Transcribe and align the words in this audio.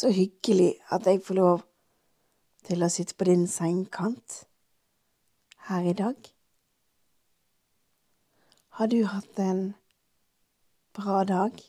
Så 0.00 0.08
hyggelig 0.08 0.74
at 0.88 1.04
jeg 1.06 1.20
får 1.20 1.36
lov 1.36 1.64
til 2.64 2.84
å 2.84 2.88
sitte 2.88 3.16
på 3.18 3.26
din 3.28 3.42
sengekant 3.50 4.44
her 5.68 5.88
i 5.90 5.92
dag. 5.96 6.16
Har 8.78 8.88
du 8.88 9.02
hatt 9.04 9.42
en 9.44 9.60
bra 10.96 11.20
dag? 11.28 11.60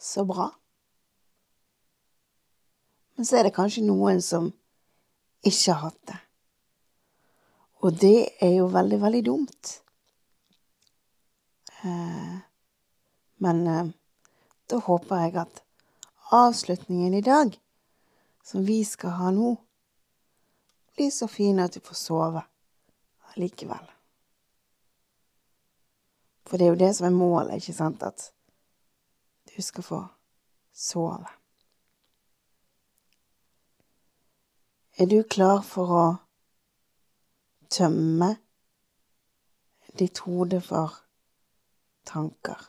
Så 0.00 0.24
bra. 0.24 0.48
Men 3.16 3.28
så 3.28 3.36
er 3.36 3.48
det 3.48 3.56
kanskje 3.58 3.84
noen 3.84 4.24
som 4.24 4.48
ikke 5.44 5.74
har 5.74 5.84
hatt 5.90 6.00
det. 6.08 6.18
Og 7.84 8.00
det 8.00 8.28
er 8.40 8.56
jo 8.56 8.72
veldig, 8.72 9.02
veldig 9.04 9.24
dumt. 9.26 9.76
Eh, 11.84 12.36
men 13.44 13.66
eh, 13.66 13.96
da 14.70 14.84
håper 14.88 15.26
jeg 15.26 15.40
at 15.44 15.64
avslutningen 16.30 17.14
i 17.14 17.20
dag, 17.20 17.60
som 18.44 18.64
vi 18.64 18.84
skal 18.84 19.10
ha 19.10 19.30
nå, 19.30 19.56
blir 20.96 21.10
så 21.10 21.28
fin 21.28 21.58
at 21.58 21.72
du 21.72 21.80
får 21.80 21.94
sove 21.94 22.42
allikevel. 23.34 23.86
For 26.48 26.58
det 26.58 26.66
er 26.66 26.72
jo 26.72 26.80
det 26.80 26.94
som 26.96 27.06
er 27.08 27.16
målet, 27.16 27.60
ikke 27.60 27.76
sant, 27.76 28.02
at 28.02 28.30
du 29.52 29.60
skal 29.62 29.84
få 29.84 30.00
sove. 30.72 31.28
Er 34.98 35.06
du 35.06 35.20
klar 35.22 35.60
for 35.62 35.92
å 35.94 36.06
tømme 37.70 38.32
ditt 40.00 40.24
hode 40.24 40.58
for 40.64 40.96
tanker? 42.08 42.64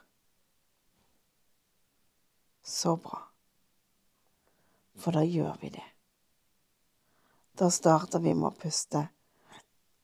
Så 2.61 2.93
bra. 3.01 3.28
For 4.99 5.15
da 5.15 5.23
gjør 5.23 5.55
vi 5.61 5.71
det. 5.73 5.85
Da 7.59 7.69
starter 7.71 8.19
vi 8.23 8.33
med 8.35 8.51
å 8.51 8.57
puste 8.59 9.07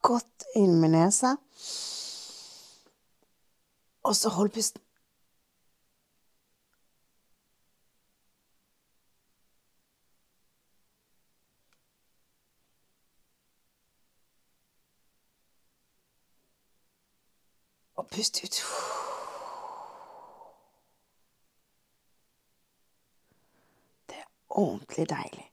godt 0.05 0.45
inn 0.55 0.79
med 0.81 0.91
nesa. 0.93 1.35
Og 4.05 4.15
så 4.15 4.29
hold 4.29 4.49
pusten. 4.53 4.81
Og 17.95 18.07
pust 18.11 18.43
ut. 18.43 18.59
Det 24.09 24.19
er 24.19 24.27
ordentlig 24.55 25.07
deilig 25.11 25.45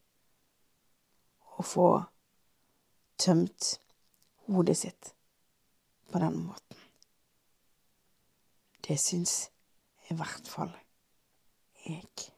å 1.59 1.65
få 1.67 1.89
tømt 3.23 3.75
hodet 4.47 4.77
sitt 4.79 5.13
på 6.13 6.21
den 6.23 6.39
måten. 6.47 6.79
Det 8.83 8.99
syns 9.01 9.51
i 10.11 10.17
hvert 10.19 10.49
fall 10.51 10.73
jeg. 11.87 12.33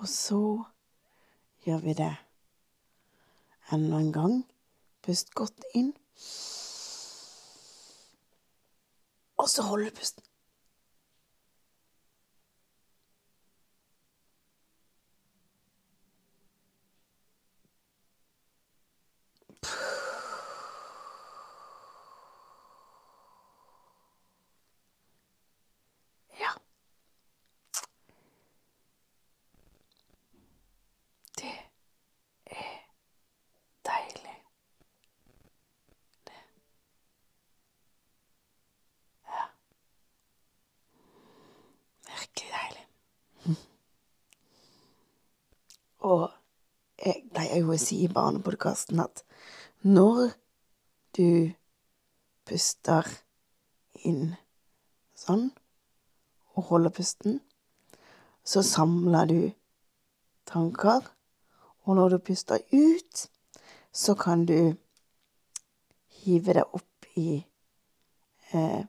Og 0.00 0.08
så 0.10 0.40
gjør 1.64 1.84
vi 1.84 1.94
det 1.96 2.12
enda 3.72 4.00
en 4.00 4.12
gang. 4.12 4.34
Pust 5.04 5.30
godt 5.36 5.64
inn. 5.76 5.92
Og 9.36 9.48
så 9.48 9.62
holder 9.62 9.90
du 9.90 9.96
pusten. 9.96 10.22
Ja. 26.40 26.50
Det 31.38 31.52
er 32.46 32.78
deilig. 33.86 34.36
Det. 36.26 36.32
Ja. 39.26 39.44
Virkelig 42.08 42.50
deilig. 42.52 42.86
Og 45.98 46.30
jeg 47.54 47.64
jo 47.64 47.76
si 47.80 48.02
i 48.04 48.12
barnepodkasten 48.12 49.00
at 49.04 49.24
når 49.84 50.32
du 51.16 51.52
puster 52.48 53.08
inn 54.04 54.34
sånn, 55.14 55.50
og 56.54 56.70
holder 56.70 56.92
pusten, 56.94 57.40
så 58.44 58.62
samler 58.62 59.26
du 59.30 59.40
tanker. 60.46 61.02
Og 61.84 61.96
når 61.98 62.14
du 62.14 62.18
puster 62.30 62.62
ut, 62.72 63.26
så 63.92 64.14
kan 64.14 64.46
du 64.46 64.74
hive 66.24 66.54
det 66.56 66.64
opp 66.64 67.08
i 67.20 67.44
eh, 68.52 68.82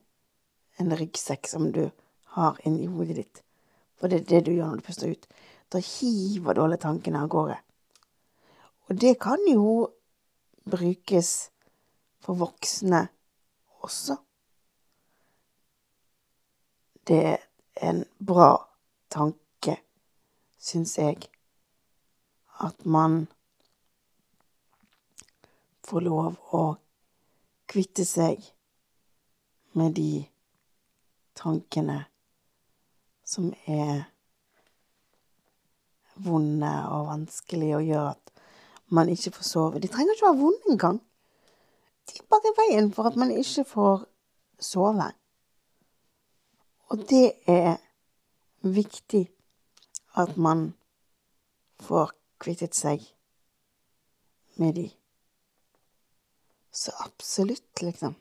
en 0.77 0.97
ryggsekk 0.99 1.49
som 1.49 1.71
du 1.71 1.89
har 2.37 2.59
inni 2.63 2.87
hodet 2.91 3.17
ditt. 3.19 3.43
For 3.95 4.11
det 4.11 4.21
er 4.21 4.29
det 4.29 4.45
du 4.47 4.55
gjør 4.55 4.71
når 4.73 4.81
du 4.81 4.87
puster 4.87 5.11
ut. 5.11 5.27
Da 5.71 5.81
hiver 5.81 6.55
du 6.55 6.63
alle 6.65 6.79
tankene 6.81 7.23
av 7.23 7.31
gårde. 7.31 7.57
Og 8.87 9.01
det 9.01 9.15
kan 9.19 9.41
jo 9.49 9.89
brukes 10.69 11.51
for 12.21 12.33
voksne 12.33 13.07
også. 13.85 14.17
Det 17.07 17.21
er 17.25 17.89
en 17.89 18.05
bra 18.27 18.51
tanke, 19.09 19.77
syns 20.57 20.97
jeg, 20.97 21.29
at 22.61 22.85
man 22.85 23.27
får 25.85 26.05
lov 26.05 26.37
å 26.57 26.63
kvitte 27.69 28.05
seg 28.09 28.41
med 29.77 29.93
de 29.97 30.25
tankene 31.37 31.99
som 33.25 33.51
er 33.67 34.05
vonde 36.25 36.71
og 36.95 37.09
vanskelige 37.09 37.77
og 37.77 37.89
gjør 37.89 38.07
at 38.13 38.24
man 38.87 39.09
ikke 39.09 39.31
får 39.31 39.43
sove. 39.43 39.79
De 39.79 39.89
trenger 39.91 40.13
ikke 40.15 40.27
å 40.29 40.33
ha 40.33 40.39
vondt 40.39 40.67
engang. 40.69 40.99
De 42.05 42.19
er 42.19 42.27
bare 42.29 42.51
i 42.51 42.57
veien 42.59 42.91
for 42.93 43.09
at 43.09 43.17
man 43.17 43.33
ikke 43.33 43.65
får 43.67 44.05
sove. 44.61 45.09
Og 46.93 47.07
det 47.09 47.31
er 47.49 47.79
viktig 48.61 49.25
at 50.21 50.37
man 50.37 50.67
får 51.81 52.13
kvittet 52.39 52.77
seg 52.77 53.03
med 54.61 54.77
de. 54.77 54.85
Så 56.71 56.91
absolutt, 57.05 57.81
liksom. 57.81 58.15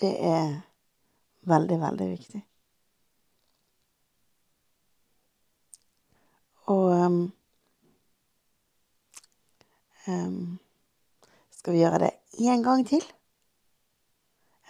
Det 0.00 0.12
er 0.20 0.60
veldig, 1.48 1.80
veldig 1.80 2.08
viktig. 2.10 2.42
Og 6.66 7.30
um, 10.08 10.58
Skal 11.50 11.74
vi 11.74 11.82
gjøre 11.82 11.98
det 12.04 12.12
én 12.38 12.62
gang 12.62 12.84
til? 12.86 13.02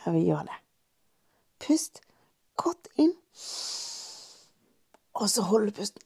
Ja, 0.04 0.12
vi 0.14 0.24
gjør 0.28 0.46
det. 0.46 0.58
Pust 1.66 2.00
godt 2.56 2.88
inn, 3.00 3.12
og 5.16 5.28
så 5.30 5.42
hold 5.50 5.72
pusten. 5.76 6.06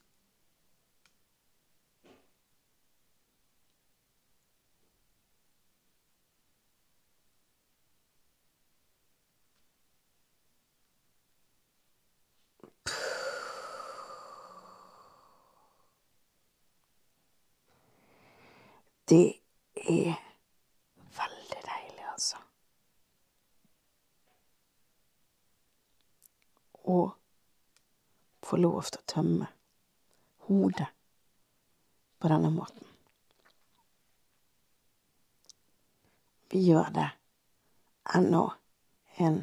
Det 19.10 19.40
er 19.74 20.12
veldig 21.16 21.62
deilig, 21.66 22.04
altså. 22.12 22.38
Å 26.86 26.98
få 28.46 28.58
lov 28.60 28.84
til 28.86 29.00
å 29.00 29.08
tømme 29.10 29.48
hodet 30.46 30.86
på 32.22 32.30
denne 32.30 32.52
måten. 32.54 32.86
Vi 36.54 36.62
gjør 36.68 36.94
det 36.94 37.08
ennå 38.14 38.44
en 39.26 39.42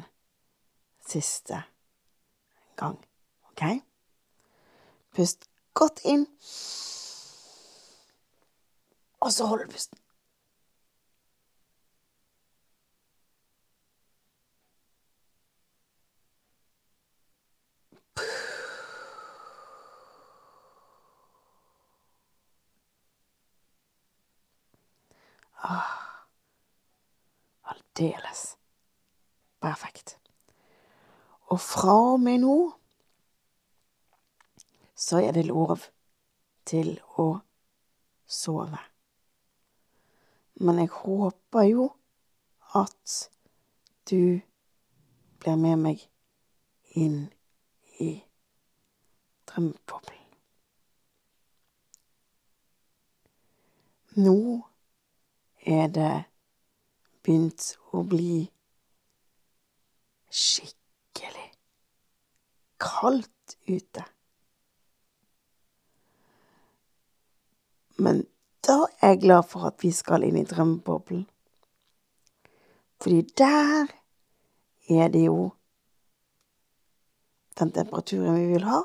siste 1.08 1.60
gang, 2.80 2.96
OK? 3.52 3.62
Pust 5.12 5.48
godt 5.76 6.04
inn. 6.08 6.24
Og 9.20 9.32
så 9.32 9.46
hold 9.46 9.70
pusten. 9.70 9.98
Ah, 25.62 26.24
aldeles 27.64 28.56
perfekt. 29.60 30.18
Og 31.50 31.60
fra 31.60 31.96
og 32.12 32.20
med 32.20 32.38
nå 32.44 32.58
så 34.94 35.18
er 35.22 35.32
det 35.32 35.46
lov 35.46 35.82
til 36.66 36.94
å 37.18 37.30
sove. 38.26 38.87
Men 40.60 40.78
jeg 40.82 40.90
håper 40.90 41.62
jo 41.70 41.88
at 42.74 43.30
du 44.10 44.40
blir 45.38 45.58
med 45.60 45.76
meg 45.84 46.02
inn 46.98 47.28
i 48.02 48.10
drømmeboblen. 49.46 50.24
Nå 54.18 54.38
er 55.62 55.86
det 55.94 56.14
begynt 57.22 57.68
å 57.94 58.02
bli 58.08 58.48
skikkelig 60.34 61.46
kaldt 62.82 63.54
ute. 63.70 64.04
Men 67.98 68.24
da 68.68 68.84
er 69.00 69.14
jeg 69.14 69.22
glad 69.24 69.46
for 69.48 69.68
at 69.68 69.80
vi 69.82 69.90
skal 69.94 70.26
inn 70.26 70.36
i 70.36 70.46
drømmeboblen. 70.48 71.24
Fordi 73.00 73.22
der 73.38 73.88
er 74.88 75.08
det 75.12 75.24
jo 75.24 75.50
den 77.58 77.72
temperaturen 77.72 78.36
vi 78.36 78.46
vil 78.52 78.66
ha. 78.68 78.82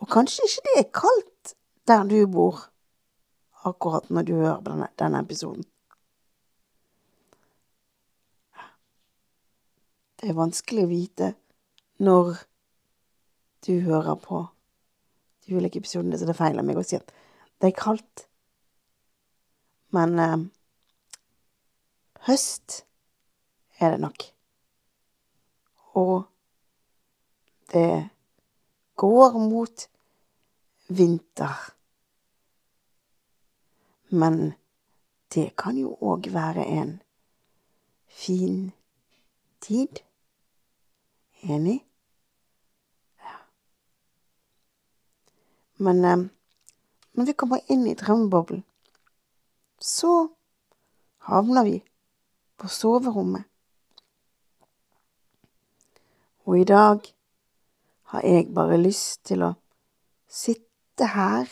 Og 0.00 0.08
kanskje 0.08 0.46
ikke 0.46 0.66
det 0.68 0.76
er 0.80 0.92
kaldt 1.00 1.54
der 1.88 2.06
du 2.08 2.26
bor 2.30 2.70
akkurat 3.64 4.08
når 4.10 4.22
du 4.22 4.34
hører 4.38 4.62
denne, 4.64 4.88
denne 4.98 5.20
episoden. 5.20 5.66
Det 10.20 10.28
er 10.28 10.36
vanskelig 10.36 10.84
å 10.84 10.90
vite 10.90 11.34
når 12.00 12.34
du 13.66 13.74
hører 13.84 14.16
på 14.20 14.42
de 15.44 15.56
ulike 15.56 15.80
episodene, 15.80 16.16
så 16.16 16.28
det 16.28 16.34
er 16.34 16.40
feil 16.40 16.60
av 16.60 16.66
meg 16.68 16.80
å 16.80 16.84
si 16.84 16.96
at 16.96 17.12
det 17.60 17.70
er 17.70 17.76
kaldt. 17.76 18.26
Men 19.90 20.18
eh, 20.18 20.38
høst 22.28 22.84
er 23.80 23.94
det 23.94 24.00
nok. 24.00 24.24
Og 25.98 26.24
det 27.72 28.08
går 28.96 29.38
mot 29.38 29.88
vinter. 30.88 31.74
Men 34.10 34.52
det 35.34 35.52
kan 35.56 35.78
jo 35.78 35.94
òg 36.02 36.32
være 36.34 36.66
en 36.66 36.96
fin 38.06 38.72
tid. 39.60 40.02
Enig? 41.42 41.78
Ja. 43.22 43.36
Men 45.76 46.04
eh, 46.04 46.26
når 47.12 47.24
vi 47.30 47.32
kommer 47.32 47.70
inn 47.70 47.86
i 47.86 47.94
drømmeboblen, 47.94 48.64
så 49.80 50.28
havner 51.18 51.64
vi 51.64 51.78
på 52.56 52.68
soverommet. 52.68 53.44
Og 56.44 56.60
i 56.60 56.64
dag 56.64 57.00
har 58.12 58.22
jeg 58.26 58.48
bare 58.54 58.76
lyst 58.80 59.24
til 59.30 59.44
å 59.46 59.54
sitte 60.28 61.10
her 61.14 61.48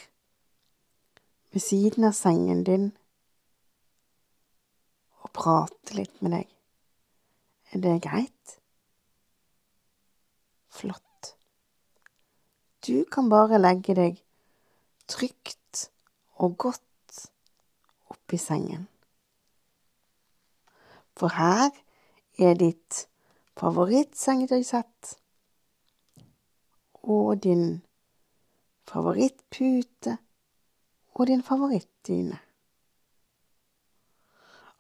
ved 1.55 1.63
siden 1.63 2.09
av 2.09 2.17
sengen 2.19 2.65
din 2.67 2.91
og 5.23 5.33
prate 5.37 5.97
litt 5.97 6.23
med 6.23 6.35
deg. 6.37 6.49
Er 7.73 7.85
det 7.85 7.95
greit? 8.05 8.59
Flott. 10.73 11.35
Du 12.87 13.05
kan 13.13 13.29
bare 13.31 13.61
legge 13.61 13.97
deg 13.97 14.21
trygt 15.09 15.89
og 16.39 16.57
godt 16.59 16.88
oppi 18.29 18.37
sengen. 18.39 18.89
For 21.17 21.29
her 21.29 21.71
er 22.39 22.55
ditt 22.55 23.09
favorittsengetøysett 23.57 25.15
og 27.03 27.41
din 27.43 27.81
favorittpute 28.85 30.19
og 31.15 31.27
din 31.27 31.43
favorittdyne. 31.43 32.37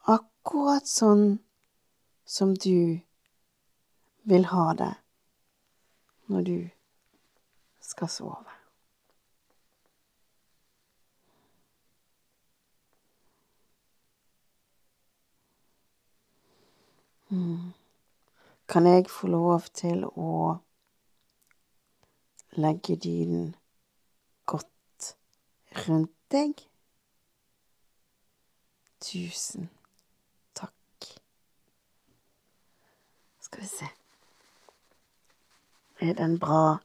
Akkurat 0.05 0.85
sånn 0.85 1.40
som 2.28 2.52
du 2.52 3.00
vil 4.28 4.49
ha 4.52 4.69
det 4.76 4.93
når 6.28 6.49
du 6.52 6.59
skal 7.81 8.12
sove. 8.12 8.58
Kan 17.28 18.87
jeg 18.87 19.11
få 19.12 19.26
lov 19.28 19.66
til 19.76 20.06
å 20.08 20.56
legge 22.56 22.97
dynen 22.97 23.50
godt 24.49 25.11
rundt 25.85 26.14
deg? 26.32 26.62
Tusen 29.04 29.68
takk. 30.56 31.11
Skal 33.44 33.62
vi 33.66 33.68
se 33.75 33.90
Er 36.00 36.16
den 36.16 36.38
bra 36.40 36.78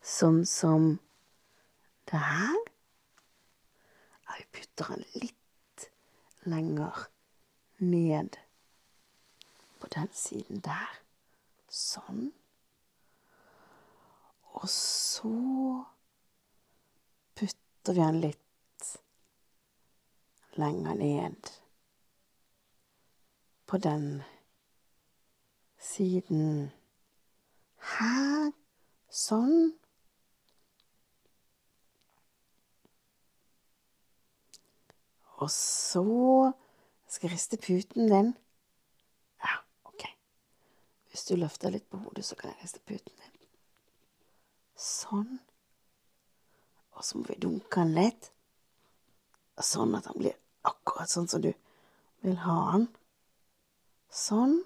sånn 0.00 0.44
som 0.48 0.94
det 2.08 2.24
her? 2.24 2.56
Jeg 4.32 4.48
putter 4.56 4.94
den 4.94 5.06
litt 5.20 5.88
lenger 6.48 7.04
ned 7.84 8.43
på 9.84 9.90
den 10.00 10.08
siden 10.16 10.62
der. 10.64 10.92
Sånn. 11.68 12.30
Og 14.56 14.64
så 14.72 15.32
putter 17.36 17.92
vi 17.92 18.00
den 18.00 18.20
litt 18.22 18.86
lenger 20.56 20.96
ned 20.96 21.50
på 23.68 23.80
den 23.84 24.06
siden 25.76 26.70
her. 27.90 28.54
Sånn. 29.12 29.74
Og 35.44 35.52
så 35.52 36.06
skal 37.04 37.28
jeg 37.28 37.36
riste 37.36 37.60
puten 37.60 38.08
din. 38.08 38.32
Hvis 41.14 41.28
du 41.28 41.36
løfter 41.38 41.70
litt 41.70 41.86
på 41.86 42.00
hodet, 42.02 42.24
så 42.26 42.34
kan 42.34 42.50
jeg 42.50 42.58
reise 42.64 42.80
puten 42.82 43.14
din. 43.22 43.36
Sånn. 44.74 45.36
Og 46.98 47.06
så 47.06 47.20
må 47.20 47.28
vi 47.28 47.38
dunke 47.38 47.84
den 47.84 47.94
litt. 47.94 48.32
Sånn 49.62 49.94
at 49.94 50.10
han 50.10 50.18
blir 50.18 50.34
akkurat 50.66 51.12
sånn 51.12 51.30
som 51.30 51.44
du 51.44 51.52
vil 52.24 52.40
ha 52.42 52.56
han. 52.72 52.88
Sånn. 54.10 54.56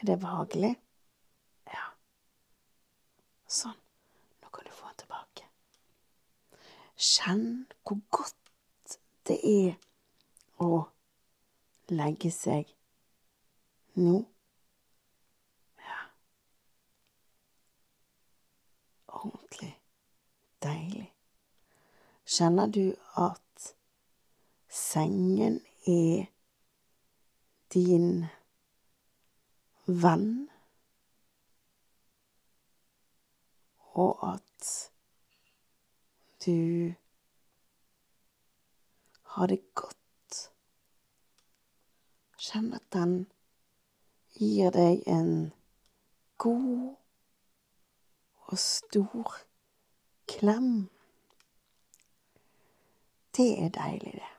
Er 0.00 0.10
det 0.10 0.18
behagelig? 0.20 0.74
Ja. 1.72 1.86
Sånn. 3.48 3.76
Nå 4.44 4.52
kan 4.52 4.68
du 4.68 4.72
få 4.74 4.88
han 4.90 4.98
tilbake. 5.00 5.48
Kjenn 6.96 7.46
hvor 7.88 8.04
godt 8.12 8.98
det 9.28 9.40
er 9.48 9.78
å 10.60 10.84
legge 11.92 12.32
seg 12.34 12.68
nå. 13.96 14.20
Ja. 15.84 16.00
Ordentlig 19.20 19.80
deilig. 20.62 21.14
Kjenner 22.24 22.66
du 22.66 22.94
at 23.20 23.74
sengen 24.70 25.60
er 25.86 26.30
din 27.74 28.26
venn? 29.86 30.48
Og 33.92 34.32
at 34.32 34.70
du 36.46 36.94
har 39.34 39.46
det 39.46 39.60
godt. 39.74 40.38
Kjenn 42.38 42.72
at 42.78 42.86
den 42.94 43.26
gir 44.38 44.72
deg 44.72 45.04
en 45.10 45.50
god 46.38 46.96
og 48.50 48.58
stor 48.58 49.36
klem. 50.28 50.90
Det 53.36 53.64
er 53.64 53.68
deilig, 53.68 54.12
det. 54.12 54.32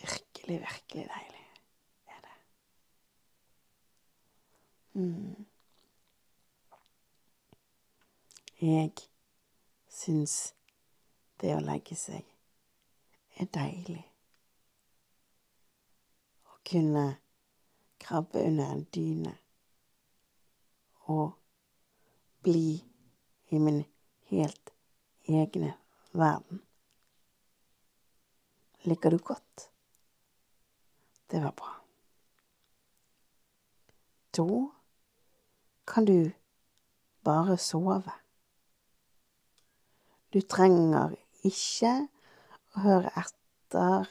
Virkelig, 0.00 0.60
virkelig 0.60 1.08
deilig 1.14 1.46
er 2.06 2.20
det. 2.22 2.36
Mm. 4.92 5.46
Jeg 8.60 8.92
syns 9.88 10.54
det 11.40 11.56
å 11.56 11.64
legge 11.64 11.98
seg 11.98 12.22
er 13.36 13.50
deilig. 13.52 14.04
Å 16.46 16.62
kunne 16.70 17.08
krabbe 18.00 18.46
under 18.46 18.70
en 18.76 18.86
dyne 18.94 19.34
og 21.06 21.36
bli 22.42 22.82
i 23.50 23.58
min 23.58 23.84
helt 24.30 24.72
egne 25.28 25.74
verden. 26.12 26.62
Liker 28.86 29.10
du 29.10 29.18
godt? 29.18 29.70
Det 31.30 31.42
var 31.42 31.50
bra. 31.50 31.72
Da 34.36 34.46
kan 35.86 36.04
du 36.04 36.30
bare 37.24 37.56
sove. 37.58 38.12
Du 40.32 40.40
trenger 40.40 41.14
ikke 41.46 41.92
å 42.76 42.82
høre 42.84 43.10
etter 43.16 44.10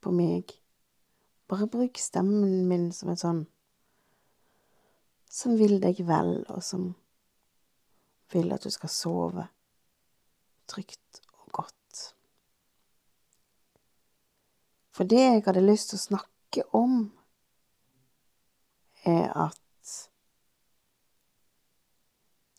på 0.00 0.12
meg. 0.14 0.54
Bare 1.50 1.68
bruk 1.68 1.98
stemmen 2.00 2.68
min 2.68 2.90
som 2.94 3.10
en 3.12 3.20
sånn 3.20 3.40
som 5.30 5.54
vil 5.58 5.78
deg 5.82 6.02
vel, 6.06 6.40
og 6.50 6.62
som 6.66 6.90
vil 8.32 8.50
at 8.54 8.66
du 8.66 8.70
skal 8.74 8.90
sove 8.90 9.46
trygt 10.70 11.22
og 11.32 11.52
godt. 11.62 12.02
For 14.90 15.06
det 15.06 15.22
jeg 15.22 15.42
hadde 15.46 15.64
lyst 15.64 15.92
til 15.92 16.00
å 16.00 16.06
snakke 16.06 16.66
om, 16.76 16.96
er 19.06 19.30
at 19.32 19.96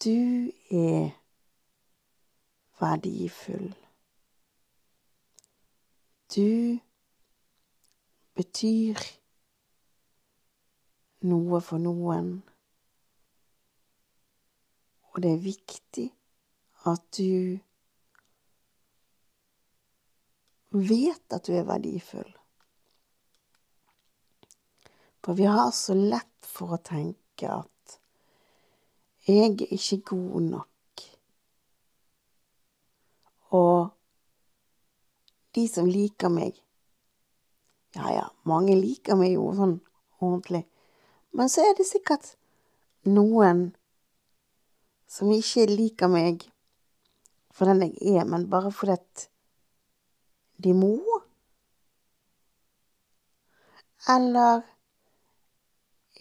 du 0.01 0.49
er 0.71 1.11
verdifull. 2.79 3.75
Du 6.35 6.79
betyr 8.33 8.97
noe 11.29 11.61
for 11.61 11.77
noen. 11.77 12.39
Og 15.12 15.22
det 15.24 15.34
er 15.34 15.44
viktig 15.44 16.08
at 16.88 17.03
du 17.18 17.60
vet 20.72 21.36
at 21.36 21.48
du 21.48 21.53
er 21.56 21.68
verdifull. 21.68 22.32
For 25.22 25.38
vi 25.38 25.46
har 25.46 25.72
så 25.75 25.94
lett 25.94 26.48
for 26.48 26.77
å 26.77 26.82
tenke 26.82 27.51
at 27.51 27.98
jeg 29.27 29.51
er 29.53 29.74
ikke 29.75 30.00
god 30.15 30.48
nok. 30.48 31.03
Og 33.51 33.91
de 35.56 35.68
som 35.68 35.89
liker 35.89 36.32
meg 36.32 36.56
Ja 37.91 38.08
ja, 38.15 38.27
mange 38.48 38.72
liker 38.80 39.18
meg 39.20 39.34
jo 39.36 39.50
sånn 39.51 39.74
ordentlig. 40.24 40.63
Men 41.36 41.50
så 41.51 41.65
er 41.68 41.74
det 41.75 41.84
sikkert 41.89 42.38
noen 43.03 43.74
som 45.12 45.32
ikke 45.36 45.68
liker 45.68 46.12
meg 46.12 46.46
for 47.51 47.68
den 47.68 47.84
jeg 47.84 48.22
er, 48.22 48.25
men 48.25 48.48
bare 48.50 48.72
fordi 48.72 48.96
at 48.96 49.27
de 50.63 50.74
må. 50.74 50.96
Eller 54.10 54.62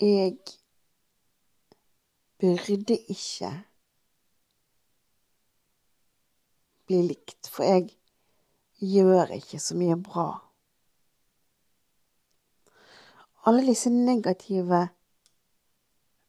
jeg 0.01 0.37
burde 2.41 2.97
ikke 3.15 3.51
bli 6.87 7.03
likt, 7.07 7.49
for 7.49 7.63
jeg 7.69 7.93
gjør 8.81 9.37
ikke 9.37 9.61
så 9.63 9.77
mye 9.79 9.97
bra. 10.03 10.29
Alle 13.47 13.63
disse 13.65 13.93
negative 13.93 14.89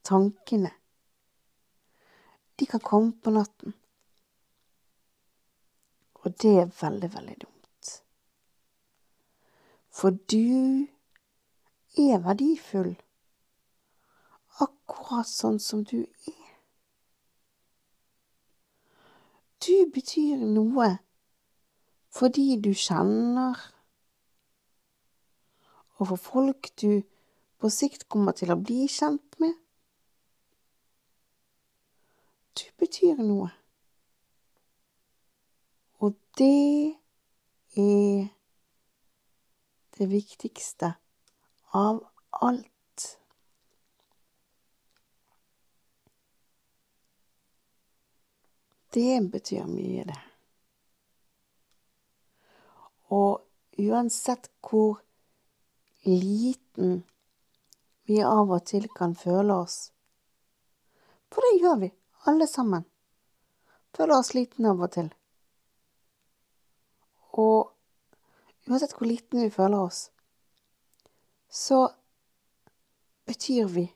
tankene, 0.06 0.70
de 2.60 2.66
kan 2.66 2.80
komme 2.80 3.12
på 3.12 3.32
natten. 3.34 3.74
Og 6.22 6.34
det 6.42 6.52
er 6.60 6.74
veldig, 6.80 7.14
veldig 7.14 7.36
dumt. 7.44 7.90
For 9.92 10.10
du 10.32 10.86
er 11.98 12.22
verdifull 12.24 12.94
akkurat 14.62 15.28
sånn 15.28 15.58
som 15.60 15.82
du 15.84 16.00
er. 16.02 16.52
Du 19.62 19.86
betyr 19.94 20.40
noe 20.42 20.96
fordi 22.12 22.58
du 22.60 22.72
kjenner, 22.76 23.56
og 25.96 26.10
for 26.10 26.20
folk 26.20 26.68
du 26.82 27.00
på 27.62 27.70
sikt 27.72 28.08
kommer 28.12 28.34
til 28.36 28.52
å 28.52 28.58
bli 28.60 28.84
kjent 28.90 29.38
med. 29.40 29.54
Du 32.58 32.64
betyr 32.78 33.20
noe. 33.22 33.48
Og 36.02 36.16
det 36.38 36.96
er 37.78 38.28
det 39.98 40.08
viktigste 40.10 40.92
av 41.72 42.02
alt. 42.30 43.06
Det 48.92 49.30
betyr 49.32 49.64
mye, 49.70 50.04
det. 50.04 50.18
Og 53.12 53.40
uansett 53.80 54.50
hvor 54.60 55.00
liten 56.04 57.02
vi 58.08 58.20
av 58.26 58.50
og 58.52 58.66
til 58.68 58.88
kan 58.92 59.14
føle 59.16 59.54
oss, 59.64 59.92
for 61.32 61.44
det 61.46 61.60
gjør 61.62 61.78
vi, 61.84 61.92
alle 62.24 62.46
sammen, 62.46 62.84
føler 63.96 64.18
oss 64.18 64.34
liten 64.34 64.66
av 64.70 64.82
og 64.82 64.92
til. 64.94 65.08
Og 67.42 67.72
uansett 68.68 68.94
hvor 68.96 69.08
liten 69.08 69.42
vi 69.42 69.50
føler 69.50 69.80
oss, 69.82 70.04
så 71.48 71.84
betyr 73.26 73.68
vi 73.72 73.86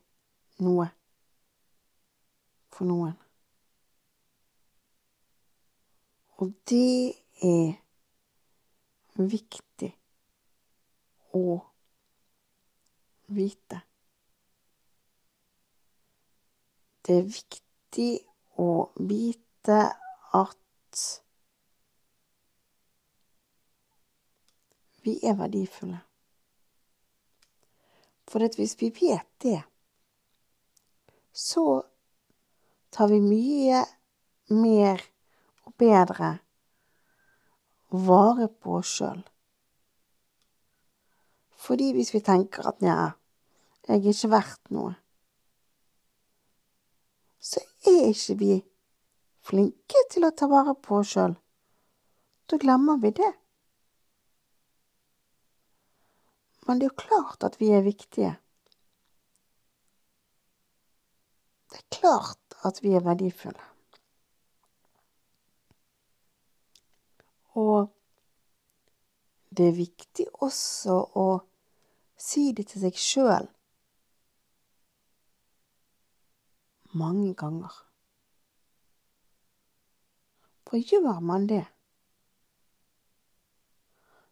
noe 0.64 0.88
for 2.72 2.88
noen. 2.88 3.14
Og 6.36 6.52
det 6.68 7.16
er 7.46 7.76
viktig 9.16 9.92
å 11.36 11.60
vite. 13.32 13.80
Det 17.06 17.20
er 17.20 17.30
viktig 17.30 17.65
å 18.60 18.70
vite 19.08 19.78
at 20.36 21.02
vi 25.06 25.16
er 25.22 25.36
verdifulle. 25.38 26.00
For 28.26 28.42
hvis 28.58 28.74
vi 28.80 28.90
vet 28.90 29.28
det, 29.42 29.60
så 31.32 31.84
tar 32.90 33.12
vi 33.12 33.20
mye 33.22 33.84
mer 34.56 35.02
og 35.66 35.74
bedre 35.78 36.32
vare 37.90 38.48
på 38.48 38.78
oss 38.80 38.96
sjøl. 38.98 39.22
Fordi 41.66 41.92
hvis 41.94 42.12
vi 42.14 42.22
tenker 42.24 42.66
at 42.68 42.82
nja, 42.84 43.12
jeg 43.86 44.00
er 44.00 44.10
ikke 44.10 44.32
verdt 44.34 44.72
noe, 44.74 44.94
så 47.38 47.62
er 48.02 48.12
ikke 48.12 48.38
vi 48.40 48.54
flinke 49.46 50.02
til 50.12 50.26
å 50.26 50.32
ta 50.34 50.48
vare 50.50 50.74
på 50.82 51.00
oss 51.00 51.14
sjøl. 51.14 51.36
Da 52.50 52.58
glemmer 52.62 52.98
vi 53.02 53.12
det. 53.16 53.32
Men 56.66 56.78
det 56.78 56.88
er 56.88 56.92
jo 56.92 57.04
klart 57.04 57.46
at 57.46 57.60
vi 57.60 57.70
er 57.74 57.86
viktige. 57.86 58.34
Det 61.70 61.82
er 61.82 61.98
klart 62.00 62.58
at 62.66 62.82
vi 62.82 62.94
er 62.98 63.06
verdifulle. 63.06 63.72
Og 67.56 67.92
det 69.56 69.70
er 69.70 69.78
viktig 69.78 70.26
også 70.44 70.98
å 71.16 71.28
si 72.20 72.50
det 72.56 72.66
til 72.72 72.82
seg 72.88 72.98
sjøl 73.00 73.48
mange 76.96 77.34
ganger. 77.34 77.85
For 80.66 80.76
gjør 80.82 81.20
man 81.20 81.46
det, 81.48 81.64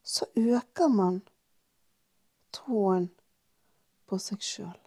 så 0.03 0.26
øker 0.37 0.88
man 0.88 1.23
troen 2.53 3.11
på 4.07 4.19
seg 4.19 4.43
sjøl. 4.43 4.81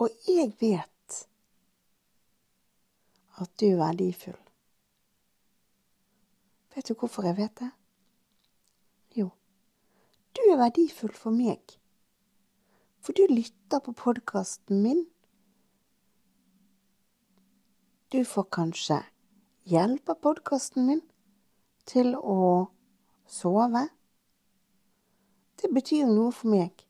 Og 0.00 0.08
jeg 0.28 0.54
vet 0.60 1.18
at 3.40 3.50
du 3.60 3.66
er 3.66 3.76
verdifull. 3.76 4.38
Vet 6.74 6.88
du 6.88 6.94
hvorfor 6.94 7.26
jeg 7.26 7.36
vet 7.36 7.60
det? 7.60 7.70
Jo, 9.18 9.28
du 10.36 10.42
er 10.46 10.60
verdifull 10.60 11.12
for 11.12 11.34
meg. 11.36 11.76
For 13.00 13.16
du 13.16 13.26
lytter 13.28 13.80
på 13.84 13.92
podkasten 13.96 14.82
min. 14.84 15.04
Du 18.12 18.24
får 18.24 18.44
kanskje 18.50 18.96
hjelp 19.70 20.08
av 20.08 20.16
podkasten 20.18 20.86
min 20.86 21.00
til 21.86 22.16
å 22.18 22.66
sove. 23.30 23.84
Det 25.62 25.68
betyr 25.70 26.08
noe 26.10 26.32
for 26.34 26.50
meg 26.50 26.82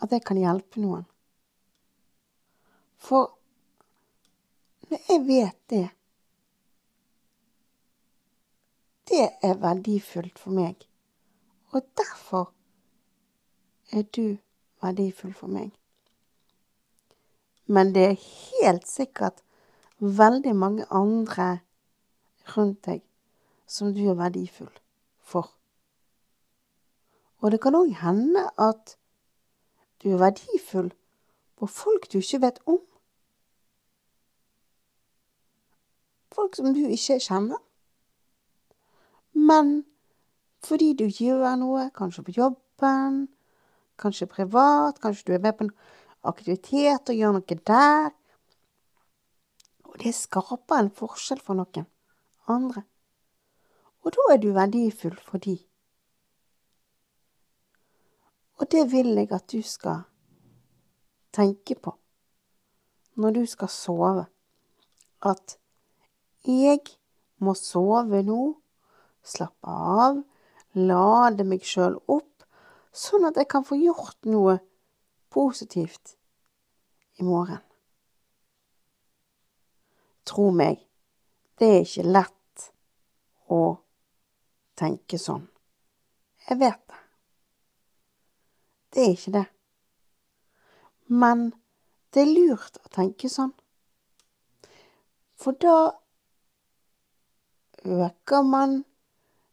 at 0.00 0.14
jeg 0.16 0.24
kan 0.24 0.40
hjelpe 0.40 0.80
noen. 0.80 1.04
For 2.96 3.34
når 4.88 5.02
jeg 5.10 5.22
vet 5.26 5.58
det, 5.74 5.82
det 9.12 9.26
er 9.44 9.60
verdifullt 9.60 10.40
for 10.40 10.56
meg. 10.56 10.86
Og 11.76 11.84
derfor 12.00 12.48
er 13.92 14.08
du 14.08 14.38
verdifull 14.80 15.36
for 15.36 15.52
meg. 15.52 15.76
Men 17.68 17.92
det 17.94 18.04
er 18.04 18.22
helt 18.60 18.88
sikkert 18.88 19.42
veldig 20.00 20.54
mange 20.56 20.86
andre 20.90 21.58
rundt 22.56 22.86
deg 22.86 23.02
som 23.68 23.92
du 23.92 24.06
er 24.08 24.16
verdifull 24.16 24.72
for. 25.20 25.50
Og 27.38 27.52
det 27.52 27.60
kan 27.62 27.76
òg 27.76 27.92
hende 28.00 28.48
at 28.58 28.96
du 30.02 30.10
er 30.14 30.22
verdifull 30.22 30.90
for 31.58 31.66
folk 31.66 32.08
du 32.12 32.18
ikke 32.18 32.40
vet 32.42 32.58
om. 32.66 32.80
Folk 36.32 36.56
som 36.56 36.72
du 36.74 36.86
ikke 36.86 37.18
kjenner. 37.20 37.60
Men 39.34 39.84
fordi 40.64 40.92
du 40.98 41.04
gjør 41.04 41.56
noe, 41.58 41.90
kanskje 41.94 42.24
på 42.26 42.34
jobben, 42.36 43.28
kanskje 43.98 44.26
privat, 44.26 45.00
kanskje 45.02 45.26
du 45.26 45.32
er 45.36 45.42
med 45.42 45.52
på 45.58 45.66
en 45.66 45.74
aktivitet 46.28 47.10
og 47.10 47.16
gjør 47.18 47.36
noe 47.38 47.58
der. 47.72 48.10
Og 49.88 49.96
det 50.02 50.14
skaper 50.14 50.82
en 50.82 50.92
forskjell 50.94 51.40
for 51.42 51.58
noen 51.58 51.88
andre. 52.48 52.84
Og 54.04 54.14
da 54.14 54.26
er 54.34 54.42
du 54.42 54.50
verdifull 54.56 55.16
for 55.24 55.42
de. 55.42 55.56
Og 58.58 58.66
det 58.72 58.88
vil 58.92 59.14
jeg 59.14 59.30
at 59.32 59.46
du 59.52 59.62
skal 59.62 60.04
tenke 61.34 61.76
på 61.78 61.94
når 63.18 63.34
du 63.34 63.46
skal 63.50 63.70
sove. 63.70 64.26
At 65.22 65.56
jeg 66.46 66.80
må 67.42 67.54
sove 67.58 68.22
nå, 68.22 68.42
slappe 69.26 69.74
av, 69.74 70.20
lade 70.78 71.46
meg 71.46 71.66
sjøl 71.66 71.98
opp, 72.06 72.46
sånn 72.94 73.26
at 73.26 73.38
jeg 73.38 73.50
kan 73.50 73.66
få 73.66 73.78
gjort 73.78 74.30
noe 74.30 74.58
positivt 75.34 76.17
i 77.18 77.26
morgen. 77.26 77.60
Tro 80.28 80.50
meg, 80.54 80.80
det 81.58 81.68
er 81.74 81.86
ikke 81.86 82.06
lett 82.06 82.66
å 83.50 83.62
tenke 84.78 85.18
sånn. 85.20 85.46
Jeg 86.48 86.60
vet 86.60 86.82
det. 86.88 87.00
Det 88.88 89.04
er 89.04 89.14
ikke 89.14 89.34
det. 89.34 89.46
Men 91.08 91.48
det 92.12 92.24
er 92.24 92.34
lurt 92.34 92.78
å 92.84 92.92
tenke 92.92 93.30
sånn. 93.32 93.54
For 95.38 95.56
da 95.60 95.92
øker 97.84 98.42
man 98.42 98.82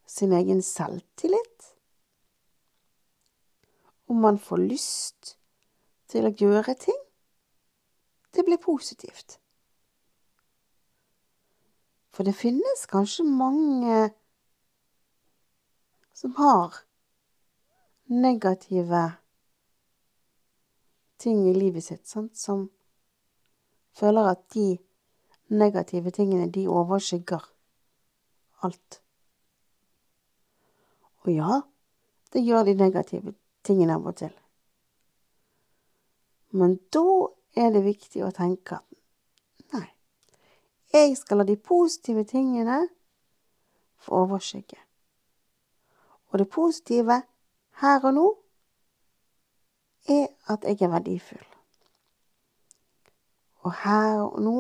sin 0.06 0.34
egen 0.34 0.62
selvtillit. 0.62 1.72
Og 4.08 4.16
man 4.22 4.38
får 4.40 4.62
lyst 4.62 5.36
til 6.12 6.28
å 6.30 6.36
gjøre 6.38 6.76
ting. 6.80 7.05
Det 8.36 8.44
blir 8.44 8.58
positivt. 8.58 9.40
For 12.12 12.24
det 12.24 12.36
finnes 12.36 12.86
kanskje 12.92 13.24
mange 13.28 14.10
som 16.16 16.36
har 16.36 16.76
negative 18.06 19.12
ting 21.18 21.50
i 21.50 21.54
livet 21.54 21.84
sitt, 21.84 22.08
sant, 22.08 22.38
som 22.38 22.70
føler 23.96 24.32
at 24.32 24.44
de 24.56 24.78
negative 25.48 26.12
tingene, 26.12 26.48
de 26.52 26.68
overskygger 26.68 27.44
alt. 28.64 29.02
Og 31.26 31.32
ja, 31.34 31.62
det 32.34 32.44
gjør 32.46 32.68
de 32.68 32.76
negative 32.80 33.34
tingene 33.66 33.96
av 33.98 34.08
og 34.08 34.18
til. 34.20 34.34
Men 36.56 36.78
da 36.94 37.06
er 37.56 37.72
det 37.72 37.84
viktig 37.86 38.24
å 38.26 38.34
tenke 38.36 38.80
at 38.80 39.74
nei, 39.74 39.88
jeg 40.94 41.16
skal 41.18 41.42
la 41.42 41.48
de 41.48 41.56
positive 41.56 42.26
tingene 42.28 42.86
få 44.06 44.26
overskygge. 44.26 44.80
Og 46.32 46.40
det 46.40 46.50
positive 46.52 47.22
her 47.82 48.06
og 48.06 48.14
nå 48.14 48.28
er 50.12 50.28
at 50.52 50.64
jeg 50.68 50.82
er 50.82 50.92
verdifull. 50.94 51.46
Og 53.66 53.74
her 53.82 54.20
og 54.22 54.42
nå 54.46 54.60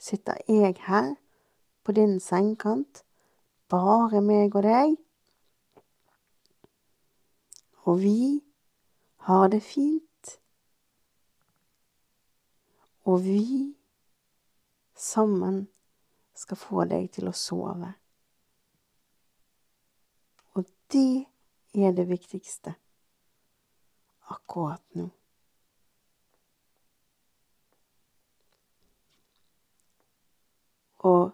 sitter 0.00 0.40
jeg 0.48 0.74
her 0.86 1.14
på 1.84 1.92
din 1.92 2.18
sengekant, 2.20 3.04
bare 3.68 4.20
meg 4.20 4.56
og 4.56 4.64
deg. 4.66 4.96
Og 7.86 8.00
vi 8.02 8.42
har 9.28 9.48
det 9.48 9.62
fint. 9.62 10.09
Og 13.04 13.22
vi 13.24 13.74
sammen 14.96 15.68
skal 16.36 16.60
få 16.60 16.84
deg 16.90 17.08
til 17.14 17.30
å 17.30 17.36
sove. 17.36 17.94
Og 20.56 20.68
Det 20.90 21.26
er 21.74 21.92
det 21.94 22.08
viktigste 22.10 22.74
akkurat 24.30 24.82
nå. 24.98 25.08
Og 31.00 31.30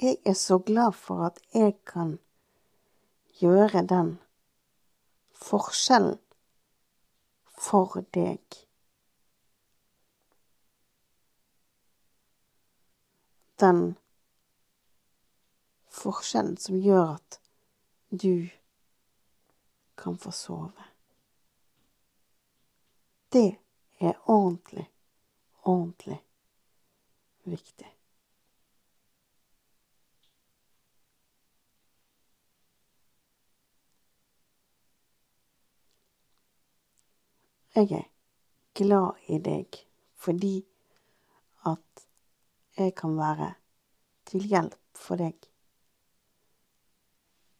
jeg 0.00 0.16
er 0.26 0.34
så 0.34 0.58
glad 0.58 0.92
for 0.92 1.26
at 1.26 1.38
jeg 1.54 1.76
kan 1.86 2.16
gjøre 3.38 3.84
den 3.86 4.16
forskjellen 5.34 6.18
for 7.58 8.02
deg. 8.14 8.67
Den 13.60 13.96
forskjellen 15.90 16.56
som 16.62 16.78
gjør 16.80 17.16
at 17.16 17.40
du 18.10 18.48
kan 19.98 20.18
få 20.18 20.30
sove. 20.30 20.88
Det 23.32 23.58
er 24.00 24.14
ordentlig, 24.30 24.86
ordentlig 25.62 26.20
viktig. 27.44 27.94
Jeg 37.74 37.92
er 37.92 38.08
glad 38.74 39.18
i 39.28 39.36
deg 39.38 39.76
fordi 40.18 40.56
at 41.68 42.07
jeg 42.78 42.94
kan 42.94 43.16
være 43.18 43.52
til 44.28 44.44
hjelp 44.44 44.78
for 44.98 45.20
deg. 45.20 45.36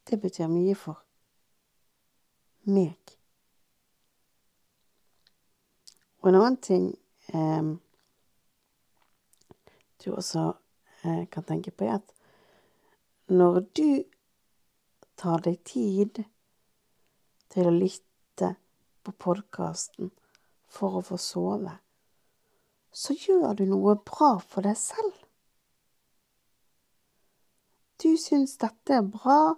Det 0.09 0.21
betyr 0.21 0.49
mye 0.51 0.75
for 0.79 1.03
meg. 2.69 2.97
Og 6.21 6.31
en 6.31 6.39
annen 6.39 6.61
ting 6.63 6.87
eh, 7.33 7.75
du 10.05 10.15
også 10.15 10.53
eh, 11.03 11.25
kan 11.31 11.45
tenke 11.45 11.71
på, 11.71 11.85
er 11.85 12.01
at 12.01 12.15
når 13.29 13.61
du 13.77 14.05
tar 15.19 15.43
deg 15.45 15.61
tid 15.67 16.23
til 17.53 17.69
å 17.69 17.75
lytte 17.75 18.55
på 19.05 19.15
podkasten 19.25 20.11
for 20.69 20.99
å 20.99 21.05
få 21.05 21.19
sove, 21.21 21.75
så 22.99 23.15
gjør 23.15 23.55
du 23.55 23.65
noe 23.71 23.95
bra 24.03 24.35
for 24.43 24.67
deg 24.67 24.75
selv. 24.79 25.15
Du 28.03 28.11
syns 28.19 28.57
dette 28.59 28.97
er 28.99 29.07
bra, 29.07 29.55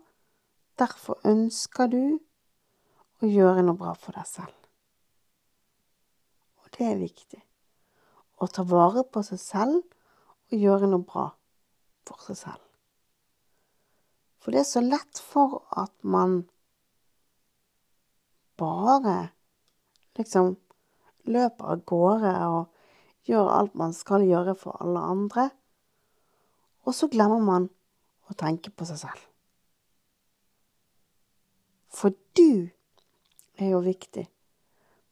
derfor 0.81 1.21
ønsker 1.29 1.89
du 1.93 2.03
å 3.21 3.29
gjøre 3.29 3.65
noe 3.65 3.81
bra 3.81 3.95
for 3.97 4.17
deg 4.17 4.29
selv. 4.29 4.57
Og 6.61 6.69
det 6.77 6.89
er 6.89 7.01
viktig. 7.01 7.41
Å 8.41 8.49
ta 8.49 8.65
vare 8.65 9.05
på 9.05 9.23
seg 9.25 9.41
selv 9.41 9.81
og 9.81 10.57
gjøre 10.57 10.89
noe 10.89 11.05
bra 11.05 11.27
for 12.09 12.25
seg 12.25 12.39
selv. 12.41 12.67
For 14.41 14.53
det 14.53 14.63
er 14.63 14.69
så 14.69 14.81
lett 14.85 15.21
for 15.21 15.61
at 15.77 15.93
man 16.01 16.43
bare 18.61 19.17
liksom 20.17 20.55
løper 21.29 21.75
av 21.75 21.85
gårde 21.89 22.35
og 22.49 22.80
gjør 23.29 23.51
alt 23.53 23.75
man 23.79 23.93
skal 23.97 24.25
gjøre 24.27 24.55
for 24.59 24.79
alle 24.83 25.01
andre, 25.01 25.51
og 26.87 26.97
så 26.97 27.11
glemmer 27.13 27.43
man 27.45 27.69
å 28.31 28.37
tenke 28.39 28.73
på 28.73 28.87
seg 28.89 29.03
selv. 29.03 29.27
For 31.91 32.15
du 32.39 32.71
er 33.59 33.73
jo 33.73 33.83
viktig. 33.85 34.25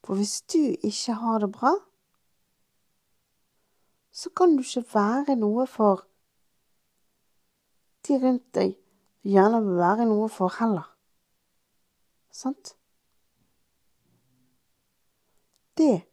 For 0.03 0.17
hvis 0.17 0.39
du 0.49 0.61
ikke 0.73 1.17
har 1.21 1.43
det 1.43 1.51
bra, 1.53 1.73
så 4.11 4.31
kan 4.35 4.55
du 4.55 4.63
ikke 4.63 4.87
være 4.93 5.35
noe 5.39 5.67
for 5.69 6.05
de 8.07 8.17
rundt 8.17 8.47
deg 8.55 8.73
du 8.73 9.33
gjerne 9.35 9.59
vil 9.65 9.77
være 9.77 10.07
noe 10.09 10.29
for 10.31 10.55
heller. 10.59 10.87
Sant? 12.31 12.73
Det 15.77 16.08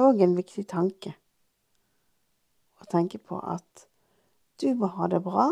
òg 0.00 0.22
en 0.24 0.36
viktig 0.36 0.64
tanke. 0.70 1.12
Å 2.80 2.88
tenke 2.88 3.18
på 3.18 3.36
at 3.38 3.86
du 4.62 4.72
må 4.78 4.88
ha 4.96 5.08
det 5.12 5.20
bra 5.24 5.50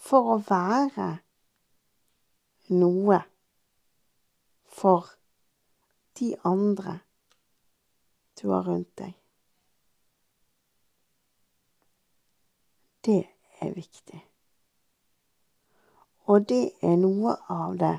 for 0.00 0.34
å 0.34 0.36
være 0.46 1.08
noe 2.70 3.18
for 4.80 5.10
de 6.20 6.32
andre 6.46 7.00
du 8.40 8.48
har 8.52 8.68
rundt 8.68 8.92
deg. 9.00 9.16
Det 13.00 13.22
er 13.60 13.74
viktig. 13.74 14.20
Og 16.30 16.46
det 16.48 16.62
er 16.86 16.94
noe 17.00 17.34
av 17.50 17.74
det 17.80 17.96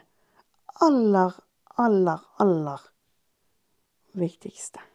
aller, 0.86 1.36
aller, 1.82 2.24
aller 2.40 2.88
viktigste 4.18 4.91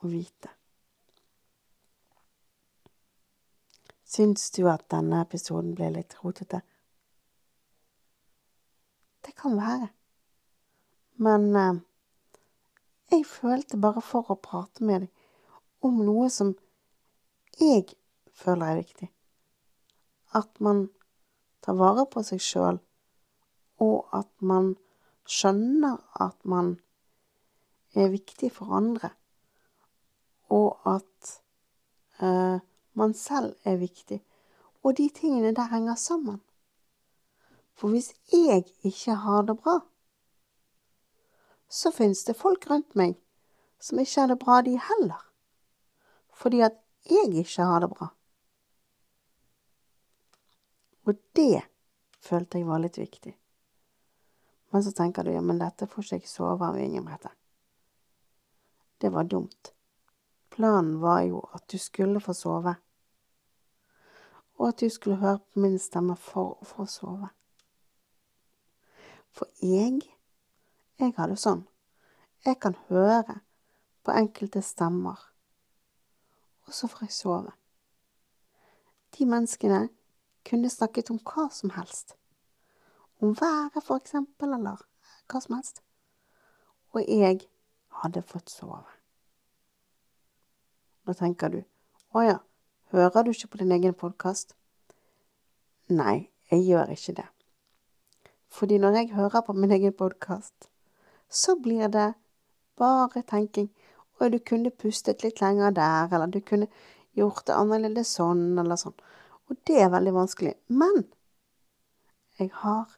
å 0.00 0.10
vite. 0.10 0.50
Syns 4.10 4.50
du 4.56 4.64
at 4.66 4.88
denne 4.90 5.20
episoden 5.22 5.74
ble 5.78 5.92
litt 5.94 6.16
rotete? 6.22 6.62
Det 9.22 9.36
kan 9.38 9.54
være. 9.60 9.90
Men 11.22 11.44
eh, 11.56 11.78
jeg 13.12 13.26
følte 13.28 13.78
bare 13.78 14.02
for 14.02 14.32
å 14.32 14.40
prate 14.40 14.82
med 14.86 15.04
deg 15.04 15.86
om 15.86 16.02
noe 16.04 16.26
som 16.32 16.54
jeg 17.60 17.86
føler 18.36 18.72
er 18.72 18.80
viktig. 18.80 19.08
At 20.36 20.60
man 20.64 20.88
tar 21.64 21.78
vare 21.78 22.06
på 22.10 22.22
seg 22.26 22.42
sjøl, 22.42 22.80
og 23.80 24.10
at 24.16 24.30
man 24.40 24.74
skjønner 25.28 26.00
at 26.20 26.38
man 26.48 26.74
er 27.94 28.12
viktig 28.12 28.50
for 28.54 28.74
andre, 28.76 29.12
og 30.50 30.80
at 30.88 31.32
eh, 32.20 32.58
man 32.98 33.14
selv 33.14 33.54
er 33.64 33.80
viktig. 33.80 34.20
Og 34.82 34.96
de 34.96 35.08
tingene 35.14 35.54
der 35.54 35.70
henger 35.70 35.94
sammen. 35.94 36.40
For 37.74 37.88
hvis 37.88 38.12
jeg 38.32 38.64
ikke 38.84 39.14
har 39.24 39.42
det 39.48 39.56
bra, 39.62 39.80
så 41.68 41.92
finnes 41.94 42.24
det 42.26 42.36
folk 42.36 42.66
rundt 42.70 42.96
meg 42.98 43.16
som 43.80 43.98
ikke 44.02 44.20
har 44.20 44.32
det 44.32 44.38
bra, 44.42 44.60
de 44.62 44.76
heller 44.76 45.30
fordi 46.40 46.62
at 46.64 46.78
jeg 47.10 47.34
ikke 47.42 47.66
har 47.68 47.82
det 47.84 47.90
bra. 47.92 48.06
Og 51.04 51.18
det 51.36 51.62
følte 52.24 52.60
jeg 52.60 52.68
var 52.68 52.80
litt 52.80 52.96
viktig. 53.00 53.34
Men 54.70 54.84
så 54.86 54.92
tenker 54.96 55.26
du 55.26 55.32
ja, 55.34 55.42
men 55.44 55.60
dette 55.60 55.88
får 55.90 56.06
ikke 56.06 56.20
jeg 56.20 56.30
sove 56.30 56.64
av, 56.64 56.78
Ingebrigte. 56.78 57.32
Det 59.00 59.10
var 59.12 59.28
dumt. 59.28 59.72
Planen 60.50 61.00
var 61.00 61.22
jo 61.28 61.40
at 61.54 61.64
du 61.70 61.78
skulle 61.78 62.20
få 62.20 62.34
sove, 62.34 62.74
og 64.58 64.68
at 64.68 64.80
du 64.80 64.88
skulle 64.88 65.20
høre 65.22 65.38
på 65.38 65.62
min 65.62 65.78
stemme 65.78 66.16
for 66.18 66.58
å 66.60 66.68
få 66.68 66.86
sove. 66.90 67.30
For 69.30 69.46
jeg, 69.62 70.02
jeg 70.98 71.14
har 71.16 71.30
det 71.30 71.38
sånn, 71.40 71.64
jeg 72.44 72.58
kan 72.60 72.76
høre 72.90 73.40
på 74.04 74.16
enkelte 74.16 74.62
stemmer 74.64 75.30
og 76.70 76.74
så 76.74 76.86
får 76.86 77.08
jeg 77.08 77.14
sove. 77.16 77.52
De 79.18 79.24
menneskene 79.26 79.88
kunne 80.46 80.70
snakket 80.70 81.08
om 81.10 81.18
hva 81.18 81.48
som 81.50 81.72
helst. 81.74 82.14
Om 83.18 83.34
været, 83.34 83.82
for 83.82 83.98
eksempel, 83.98 84.54
eller 84.54 84.78
hva 85.26 85.40
som 85.42 85.56
helst. 85.56 85.82
Og 86.94 87.02
jeg 87.02 87.40
hadde 88.02 88.22
fått 88.22 88.54
sove. 88.54 88.99
Da 91.06 91.16
tenker 91.16 91.52
du, 91.52 91.60
å 92.14 92.24
ja, 92.26 92.38
hører 92.94 93.24
du 93.24 93.32
ikke 93.32 93.52
på 93.52 93.62
din 93.62 93.72
egen 93.76 93.94
podkast? 93.94 94.54
Nei, 95.90 96.30
jeg 96.50 96.66
gjør 96.68 96.92
ikke 96.94 97.16
det. 97.20 97.28
Fordi 98.50 98.78
når 98.82 98.98
jeg 98.98 99.14
hører 99.14 99.44
på 99.46 99.54
min 99.54 99.72
egen 99.74 99.94
podkast, 99.96 100.68
så 101.30 101.54
blir 101.62 101.88
det 101.88 102.12
bare 102.78 103.22
tenking 103.22 103.70
og 104.20 104.32
du 104.32 104.38
kunne 104.44 104.70
pustet 104.70 105.22
litt 105.24 105.40
lenger 105.40 105.72
der, 105.72 106.10
eller 106.12 106.28
du 106.28 106.40
kunne 106.44 106.68
gjort 107.16 107.46
det 107.48 107.56
annerledes 107.56 108.12
sånn, 108.18 108.58
eller 108.60 108.76
sånn. 108.76 108.96
Og 109.48 109.56
det 109.66 109.78
er 109.80 109.92
veldig 109.92 110.12
vanskelig. 110.14 110.54
Men 110.68 111.06
jeg 112.38 112.52
har 112.60 112.92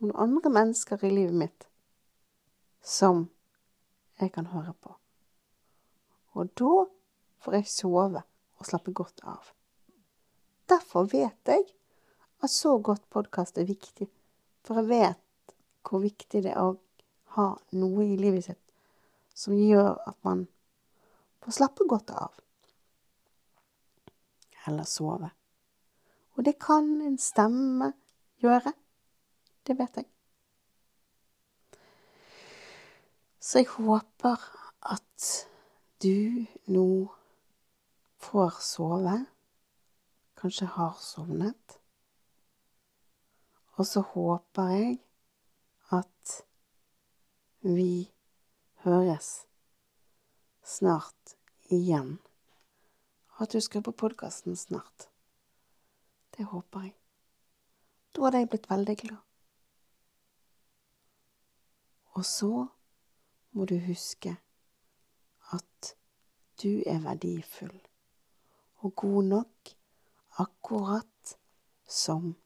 noen 0.00 0.14
andre 0.16 0.52
mennesker 0.52 1.04
i 1.04 1.12
livet 1.12 1.36
mitt 1.36 1.68
som 2.80 3.26
jeg 4.20 4.32
kan 4.32 4.48
høre 4.48 4.72
på. 4.80 4.96
Og 6.36 6.48
da 6.56 6.72
får 7.46 7.60
jeg 7.60 7.70
sove 7.70 8.20
og 8.58 8.66
slappe 8.66 8.90
godt 8.90 9.22
av. 9.22 9.52
Derfor 10.66 11.06
vet 11.06 11.46
jeg 11.46 11.62
at 12.42 12.50
så 12.50 12.72
godt 12.82 13.04
podkast 13.14 13.60
er 13.62 13.68
viktig. 13.68 14.08
For 14.66 14.80
jeg 14.80 14.88
vet 14.90 15.54
hvor 15.86 16.02
viktig 16.02 16.42
det 16.42 16.56
er 16.56 16.64
å 16.66 16.74
ha 17.36 17.52
noe 17.78 18.02
i 18.02 18.16
livet 18.18 18.48
sitt 18.48 18.62
som 19.36 19.54
gjør 19.54 19.94
at 20.08 20.16
man 20.26 20.46
får 21.44 21.54
slappe 21.60 21.86
godt 21.86 22.10
av. 22.10 22.34
Eller 24.66 24.88
sove. 24.90 25.30
Og 26.34 26.42
det 26.48 26.56
kan 26.58 26.88
en 27.06 27.18
stemme 27.22 27.92
gjøre. 28.42 28.72
Det 29.62 29.76
vet 29.78 30.00
jeg. 30.02 30.08
Så 33.38 33.62
jeg 33.62 33.70
håper 33.76 34.42
at 34.90 35.28
du 36.02 36.42
nå 36.74 36.88
får 38.26 38.50
sove. 38.60 39.24
Kanskje 40.36 40.66
har 40.66 40.92
sovnet. 41.00 41.78
Og 43.76 43.86
så 43.86 44.00
håper 44.00 44.70
jeg 44.72 44.98
at 45.92 46.36
vi 47.60 48.12
høres 48.84 49.46
snart 50.64 51.36
igjen. 51.70 52.18
At 53.38 53.52
du 53.52 53.60
skal 53.60 53.84
på 53.84 53.92
podkasten 53.92 54.56
snart. 54.56 55.08
Det 56.36 56.44
håper 56.44 56.88
jeg. 56.88 56.94
Da 58.16 58.24
hadde 58.26 58.42
jeg 58.42 58.52
blitt 58.52 58.70
veldig 58.70 58.96
glad. 58.96 59.22
Og 62.16 62.24
så 62.24 62.66
må 63.52 63.64
du 63.68 63.76
huske 63.84 64.38
at 65.52 65.92
du 66.62 66.80
er 66.88 67.04
verdifull 67.04 67.76
og 68.86 68.94
god 68.94 69.22
nok 69.22 69.68
akkurat 70.38 71.38
som 71.88 72.36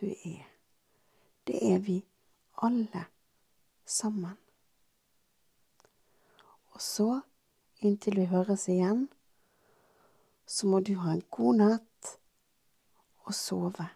du 0.00 0.06
er. 0.06 0.44
Det 1.46 1.72
er 1.72 1.78
vi 1.78 2.04
alle 2.62 3.04
sammen. 3.84 4.38
Og 6.72 6.80
så, 6.80 7.20
inntil 7.80 8.16
vi 8.20 8.24
høres 8.32 8.68
igjen, 8.68 9.08
så 10.46 10.66
må 10.66 10.80
du 10.80 10.94
ha 11.02 11.12
en 11.12 11.24
god 11.30 11.60
natt 11.60 12.12
og 13.28 13.34
sove. 13.34 13.88